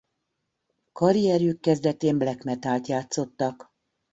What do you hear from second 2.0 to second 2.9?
black metalt